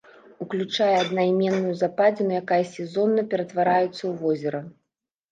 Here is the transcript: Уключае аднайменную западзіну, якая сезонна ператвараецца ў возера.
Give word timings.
Уключае 0.43 0.93
аднайменную 1.01 1.73
западзіну, 1.81 2.31
якая 2.43 2.59
сезонна 2.75 3.25
ператвараецца 3.33 3.91
ў 3.91 4.13
возера. 4.23 4.63